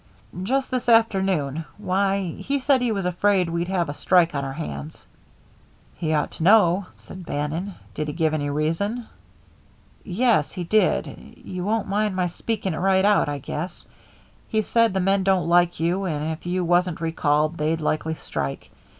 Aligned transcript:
"Just 0.41 0.71
this 0.71 0.89
afternoon. 0.89 1.63
Why, 1.77 2.31
he 2.39 2.59
said 2.59 2.81
he 2.81 2.91
was 2.91 3.05
afraid 3.05 3.51
we'd 3.51 3.67
have 3.67 3.87
a 3.87 3.93
strike 3.93 4.33
on 4.33 4.43
our 4.43 4.53
hands." 4.53 5.05
"He 5.93 6.11
ought 6.11 6.31
to 6.31 6.43
know," 6.43 6.87
said 6.95 7.23
Bannon. 7.23 7.75
"Did 7.93 8.07
he 8.07 8.13
give 8.15 8.33
any 8.33 8.49
reason?" 8.49 9.05
"Yes, 10.03 10.51
he 10.53 10.63
did. 10.63 11.35
You 11.43 11.63
won't 11.63 11.87
mind 11.87 12.15
my 12.15 12.25
speaking 12.25 12.73
it 12.73 12.79
right 12.79 13.05
out, 13.05 13.29
I 13.29 13.37
guess. 13.37 13.85
He 14.47 14.63
said 14.63 14.91
the 14.95 14.99
men 14.99 15.23
didn't 15.23 15.45
like 15.45 15.79
you, 15.79 16.05
and 16.05 16.31
if 16.31 16.47
you 16.47 16.65
wasn't 16.65 16.99
recalled 16.99 17.59
they'd 17.59 17.79
likely 17.79 18.15
strike. 18.15 18.71